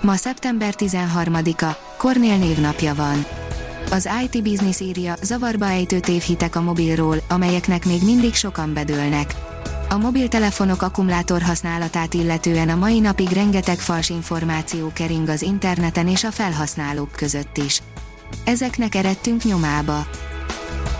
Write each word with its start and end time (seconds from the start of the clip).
Ma 0.00 0.16
szeptember 0.16 0.74
13-a, 0.78 1.76
Kornél 1.96 2.36
névnapja 2.36 2.94
van. 2.94 3.26
Az 3.90 4.08
IT 4.24 4.42
Business 4.42 4.80
írja, 4.80 5.14
zavarba 5.22 5.66
ejtő 5.66 6.00
tévhitek 6.00 6.56
a 6.56 6.60
mobilról, 6.60 7.16
amelyeknek 7.28 7.84
még 7.84 8.02
mindig 8.02 8.34
sokan 8.34 8.74
bedőlnek. 8.74 9.34
A 9.88 9.96
mobiltelefonok 9.96 10.82
akkumulátor 10.82 11.42
használatát 11.42 12.14
illetően 12.14 12.68
a 12.68 12.76
mai 12.76 13.00
napig 13.00 13.28
rengeteg 13.28 13.78
fals 13.78 14.08
információ 14.08 14.90
kering 14.94 15.28
az 15.28 15.42
interneten 15.42 16.08
és 16.08 16.24
a 16.24 16.30
felhasználók 16.30 17.12
között 17.12 17.56
is. 17.56 17.82
Ezeknek 18.44 18.94
eredtünk 18.94 19.44
nyomába. 19.44 20.06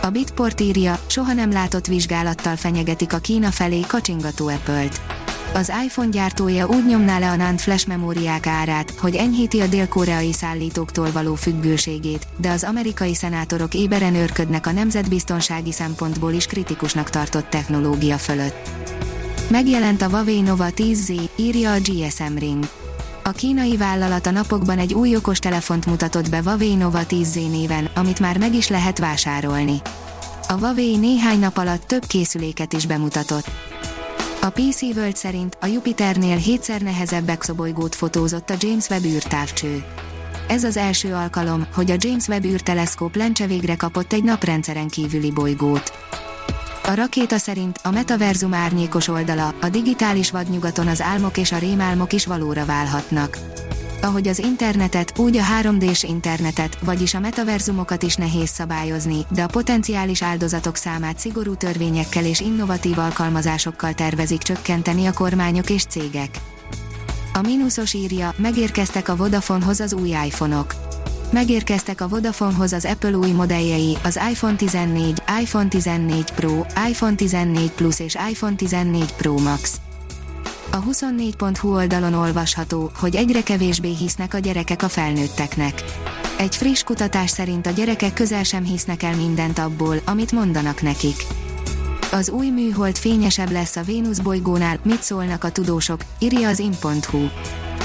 A 0.03 0.11
Bitport 0.11 0.61
írja, 0.61 1.01
soha 1.07 1.33
nem 1.33 1.51
látott 1.51 1.87
vizsgálattal 1.87 2.57
fenyegetik 2.57 3.13
a 3.13 3.19
Kína 3.19 3.51
felé 3.51 3.81
kacsingató 3.81 4.49
Apple-t. 4.49 5.20
Az 5.55 5.73
iPhone 5.85 6.09
gyártója 6.09 6.67
úgy 6.67 6.87
nyomná 6.87 7.19
le 7.19 7.31
a 7.31 7.37
NAND 7.37 7.61
flash 7.61 7.89
memóriák 7.89 8.47
árát, 8.47 8.91
hogy 8.91 9.15
enyhíti 9.15 9.61
a 9.61 9.67
dél-koreai 9.67 10.33
szállítóktól 10.33 11.13
való 11.13 11.35
függőségét, 11.35 12.27
de 12.37 12.51
az 12.51 12.65
amerikai 12.65 13.15
szenátorok 13.15 13.75
éberen 13.75 14.15
őrködnek 14.15 14.67
a 14.67 14.73
nemzetbiztonsági 14.73 15.73
szempontból 15.73 16.33
is 16.33 16.47
kritikusnak 16.47 17.11
tartott 17.11 17.51
technológia 17.51 18.19
fölött. 18.19 18.69
Megjelent 19.49 20.03
a 20.03 20.09
Huawei 20.09 20.41
Nova 20.41 20.67
10Z, 20.77 21.29
írja 21.37 21.73
a 21.73 21.79
GSM 21.79 22.37
Ring. 22.39 22.69
A 23.23 23.31
kínai 23.31 23.77
vállalat 23.77 24.27
a 24.27 24.31
napokban 24.31 24.79
egy 24.79 24.95
új 24.95 25.17
okostelefont 25.17 25.87
mutatott 25.87 26.31
be 26.31 26.41
Huawei 26.45 26.75
Nova 26.75 27.01
10Z 27.09 27.51
néven, 27.51 27.91
amit 27.95 28.21
már 28.21 28.39
meg 28.39 28.55
is 28.55 28.69
lehet 28.69 28.99
vásárolni. 28.99 29.81
A 30.49 30.53
Huawei 30.53 30.97
néhány 30.97 31.39
nap 31.39 31.57
alatt 31.57 31.87
több 31.87 32.07
készüléket 32.07 32.73
is 32.73 32.87
bemutatott. 32.87 33.51
A 34.43 34.51
PC 34.51 34.83
World 34.83 35.17
szerint 35.17 35.57
a 35.61 35.67
Jupiternél 35.67 36.37
hétszer 36.37 36.81
nehezebb 36.81 37.29
exobolygót 37.29 37.95
fotózott 37.95 38.51
a 38.51 38.55
James 38.59 38.89
Webb 38.89 39.05
űrtávcső. 39.05 39.85
Ez 40.49 40.65
az 40.65 40.77
első 40.77 41.15
alkalom, 41.15 41.67
hogy 41.75 41.91
a 41.91 41.95
James 41.99 42.29
Webb 42.29 42.45
űrteleszkóp 42.45 43.17
lencse 43.17 43.47
végre 43.47 43.77
kapott 43.77 44.13
egy 44.13 44.25
naprendszeren 44.25 44.89
kívüli 44.89 45.31
bolygót. 45.31 45.93
A 46.85 46.95
rakéta 46.95 47.39
szerint 47.39 47.79
a 47.83 47.91
metaverzum 47.91 48.55
árnyékos 48.55 49.09
oldala, 49.09 49.55
a 49.61 49.69
digitális 49.69 50.31
vadnyugaton 50.31 50.87
az 50.87 51.01
álmok 51.01 51.37
és 51.37 51.53
a 51.53 51.59
rémálmok 51.59 52.13
is 52.13 52.27
valóra 52.27 52.65
válhatnak. 52.65 53.39
Ahogy 54.03 54.29
az 54.29 54.39
internetet, 54.39 55.19
úgy 55.19 55.37
a 55.37 55.43
3D-s 55.63 56.03
internetet, 56.03 56.79
vagyis 56.85 57.15
a 57.15 57.21
metaverzumokat 57.21 58.03
is 58.03 58.15
nehéz 58.15 58.49
szabályozni, 58.49 59.27
de 59.31 59.43
a 59.43 59.47
potenciális 59.47 60.23
áldozatok 60.23 60.77
számát 60.77 61.19
szigorú 61.19 61.55
törvényekkel 61.55 62.25
és 62.25 62.41
innovatív 62.41 62.99
alkalmazásokkal 62.99 63.93
tervezik 63.93 64.39
csökkenteni 64.39 65.07
a 65.07 65.13
kormányok 65.13 65.71
és 65.71 65.85
cégek. 65.85 66.39
A 67.33 67.41
mínuszos 67.41 67.93
írja, 67.93 68.35
megérkeztek 68.37 69.09
a 69.09 69.17
Vodafonehoz 69.17 69.81
az 69.81 69.93
új 69.93 70.09
iPhone-ok. 70.09 70.75
Megérkeztek 71.33 72.01
a 72.01 72.09
Vodafonehoz 72.09 72.73
az 72.73 72.85
Apple 72.85 73.17
új 73.17 73.31
modelljei, 73.31 73.97
az 74.05 74.21
iPhone 74.31 74.57
14, 74.57 75.23
iPhone 75.41 75.69
14 75.69 76.31
Pro, 76.31 76.65
iPhone 76.89 77.15
14 77.15 77.71
Plus 77.71 78.01
és 78.01 78.17
iPhone 78.31 78.55
14 78.55 79.13
Pro 79.13 79.39
Max. 79.39 79.81
A 80.73 80.83
24.hu 80.83 81.75
oldalon 81.75 82.15
olvasható, 82.15 82.91
hogy 82.95 83.17
egyre 83.17 83.43
kevésbé 83.43 83.95
hisznek 83.95 84.35
a 84.35 84.39
gyerekek 84.39 84.83
a 84.83 84.89
felnőtteknek. 84.89 85.85
Egy 86.39 86.57
friss 86.57 86.83
kutatás 86.83 87.31
szerint 87.31 87.67
a 87.67 87.71
gyerekek 87.71 88.13
közel 88.13 88.43
sem 88.43 88.65
hisznek 88.65 89.03
el 89.03 89.17
mindent 89.17 89.59
abból, 89.59 89.97
amit 90.05 90.33
mondanak 90.33 90.83
nekik. 90.83 91.27
Az 92.13 92.31
új 92.31 92.49
műhold 92.49 92.97
fényesebb 92.97 93.51
lesz 93.51 93.77
a 93.77 93.83
Vénusz 93.83 94.19
bolygónál, 94.19 94.79
mit 94.83 95.03
szólnak 95.03 95.45
a 95.45 95.51
tudósok, 95.51 96.01
írja 96.19 96.49
az 96.49 96.59
in.hu. 96.59 97.27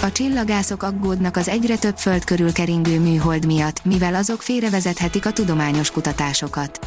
A 0.02 0.12
csillagászok 0.12 0.84
aggódnak 0.84 1.38
az 1.38 1.48
egyre 1.48 1.78
több 1.78 1.98
föld 1.98 2.24
körül 2.24 2.52
keringő 2.52 3.00
műhold 3.00 3.46
miatt, 3.46 3.86
mivel 3.86 4.16
azok 4.16 4.42
félrevezethetik 4.42 5.26
a 5.26 5.32
tudományos 5.32 5.92
kutatásokat 5.92 6.80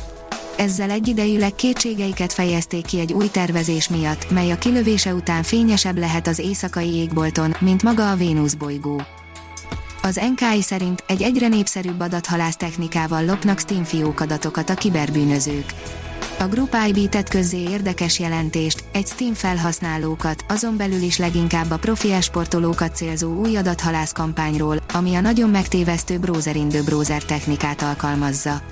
ezzel 0.59 0.91
egyidejűleg 0.91 1.55
kétségeiket 1.55 2.33
fejezték 2.33 2.87
ki 2.87 3.01
egy 3.01 3.13
új 3.13 3.29
tervezés 3.29 3.89
miatt, 3.89 4.31
mely 4.31 4.51
a 4.51 4.59
kilövése 4.59 5.15
után 5.15 5.43
fényesebb 5.43 5.99
lehet 5.99 6.27
az 6.27 6.39
éjszakai 6.39 6.95
égbolton, 6.95 7.55
mint 7.61 7.83
maga 7.83 8.11
a 8.11 8.17
Vénusz 8.17 8.55
bolygó. 8.55 9.03
Az 10.03 10.21
NKI 10.35 10.63
szerint 10.63 11.05
egy 11.07 11.23
egyre 11.23 11.49
népszerűbb 11.49 12.01
adathalász 12.01 12.57
technikával 12.57 13.25
lopnak 13.25 13.59
Steam 13.59 13.85
fiók 13.85 14.21
adatokat 14.21 14.71
a 14.71 14.75
kiberbűnözők. 14.75 15.75
A 16.39 16.47
Group 16.47 16.77
IB 16.89 17.09
tett 17.09 17.29
közzé 17.29 17.63
érdekes 17.63 18.19
jelentést, 18.19 18.85
egy 18.93 19.07
Steam 19.07 19.35
felhasználókat, 19.35 20.45
azon 20.49 20.77
belül 20.77 21.03
is 21.03 21.19
leginkább 21.19 21.71
a 21.71 21.77
profi 21.79 22.13
esportolókat 22.13 22.97
célzó 22.97 23.35
új 23.35 23.57
adathalász 23.57 24.13
kampányról, 24.13 24.77
ami 24.93 25.15
a 25.15 25.21
nagyon 25.21 25.51
megtévesztő 25.51 26.19
browserindő 26.19 26.83
browser 26.83 27.25
technikát 27.25 27.83
alkalmazza. 27.83 28.63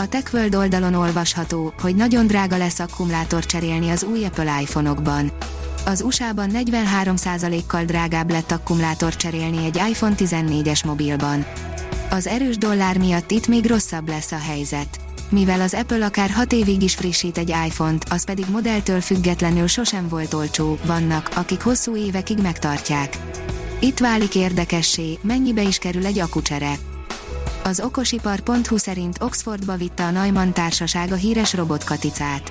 A 0.00 0.08
TechWorld 0.08 0.54
oldalon 0.54 0.94
olvasható, 0.94 1.72
hogy 1.80 1.96
nagyon 1.96 2.26
drága 2.26 2.56
lesz 2.56 2.78
akkumulátor 2.78 3.46
cserélni 3.46 3.90
az 3.90 4.02
új 4.02 4.24
Apple 4.24 4.60
iPhone-okban. 4.60 5.30
Az 5.84 6.00
USA-ban 6.00 6.50
43%-kal 6.52 7.84
drágább 7.84 8.30
lett 8.30 8.50
akkumulátor 8.50 9.16
cserélni 9.16 9.64
egy 9.64 9.80
iPhone 9.90 10.14
14-es 10.18 10.84
mobilban. 10.84 11.46
Az 12.10 12.26
erős 12.26 12.58
dollár 12.58 12.98
miatt 12.98 13.30
itt 13.30 13.46
még 13.46 13.66
rosszabb 13.66 14.08
lesz 14.08 14.32
a 14.32 14.38
helyzet. 14.38 15.00
Mivel 15.28 15.60
az 15.60 15.74
Apple 15.74 16.04
akár 16.04 16.30
6 16.30 16.52
évig 16.52 16.82
is 16.82 16.94
frissít 16.94 17.38
egy 17.38 17.54
iPhone-t, 17.66 18.04
az 18.10 18.24
pedig 18.24 18.44
modelltől 18.50 19.00
függetlenül 19.00 19.66
sosem 19.66 20.08
volt 20.08 20.34
olcsó, 20.34 20.78
vannak, 20.84 21.30
akik 21.34 21.62
hosszú 21.62 21.96
évekig 21.96 22.38
megtartják. 22.38 23.18
Itt 23.78 23.98
válik 23.98 24.34
érdekessé, 24.34 25.18
mennyibe 25.22 25.62
is 25.62 25.78
kerül 25.78 26.06
egy 26.06 26.18
akucsere. 26.18 26.78
Az 27.68 27.80
okosipar.hu 27.80 28.76
szerint 28.76 29.22
Oxfordba 29.22 29.76
vitte 29.76 30.04
a 30.04 30.10
Neumann 30.10 30.52
társaság 30.52 31.12
a 31.12 31.14
híres 31.14 31.54
robotkaticát. 31.54 32.50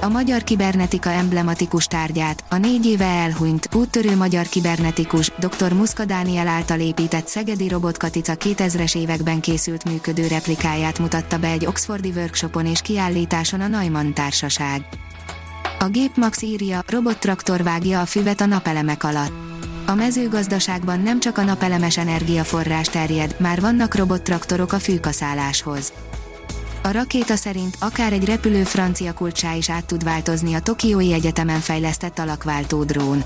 A 0.00 0.08
magyar 0.08 0.42
kibernetika 0.42 1.10
emblematikus 1.10 1.86
tárgyát, 1.86 2.44
a 2.50 2.56
négy 2.56 2.86
éve 2.86 3.04
elhunyt, 3.04 3.68
úttörő 3.74 4.16
magyar 4.16 4.46
kibernetikus, 4.46 5.30
dr. 5.38 5.72
Muszka 5.72 6.04
Dániel 6.04 6.46
által 6.46 6.80
épített 6.80 7.26
Szegedi 7.26 7.68
Robotkatica 7.68 8.34
2000-es 8.34 8.96
években 8.96 9.40
készült 9.40 9.84
működő 9.84 10.26
replikáját 10.26 10.98
mutatta 10.98 11.38
be 11.38 11.48
egy 11.48 11.66
oxfordi 11.66 12.12
workshopon 12.16 12.66
és 12.66 12.80
kiállításon 12.80 13.60
a 13.60 13.66
Neumann 13.66 14.12
társaság. 14.12 14.88
A 15.78 15.88
gép 15.88 16.16
Max 16.16 16.42
írja, 16.42 16.82
robottraktor 16.86 17.62
vágja 17.62 18.00
a 18.00 18.06
füvet 18.06 18.40
a 18.40 18.46
napelemek 18.46 19.04
alatt 19.04 19.53
a 19.86 19.94
mezőgazdaságban 19.94 21.00
nem 21.00 21.20
csak 21.20 21.38
a 21.38 21.42
napelemes 21.42 21.98
energiaforrás 21.98 22.86
terjed, 22.86 23.36
már 23.38 23.60
vannak 23.60 23.94
robottraktorok 23.94 24.72
a 24.72 24.78
fűkaszáláshoz. 24.78 25.92
A 26.82 26.92
rakéta 26.92 27.36
szerint 27.36 27.76
akár 27.80 28.12
egy 28.12 28.24
repülő 28.24 28.62
francia 28.62 29.12
kulcsá 29.12 29.54
is 29.54 29.70
át 29.70 29.84
tud 29.84 30.04
változni 30.04 30.54
a 30.54 30.60
Tokiói 30.60 31.12
Egyetemen 31.12 31.60
fejlesztett 31.60 32.18
alakváltó 32.18 32.84
drón. 32.84 33.24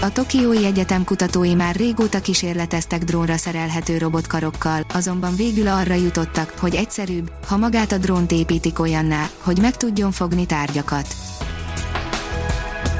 A 0.00 0.12
Tokiói 0.12 0.64
Egyetem 0.64 1.04
kutatói 1.04 1.54
már 1.54 1.74
régóta 1.74 2.20
kísérleteztek 2.20 3.04
drónra 3.04 3.36
szerelhető 3.36 3.98
robotkarokkal, 3.98 4.86
azonban 4.92 5.36
végül 5.36 5.68
arra 5.68 5.94
jutottak, 5.94 6.54
hogy 6.58 6.74
egyszerűbb, 6.74 7.30
ha 7.46 7.56
magát 7.56 7.92
a 7.92 7.98
drónt 7.98 8.32
építik 8.32 8.78
olyanná, 8.78 9.28
hogy 9.42 9.58
meg 9.58 9.76
tudjon 9.76 10.12
fogni 10.12 10.46
tárgyakat. 10.46 11.06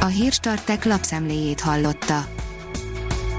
A 0.00 0.06
Hírstartek 0.06 0.84
lapszemléjét 0.84 1.60
hallotta. 1.60 2.35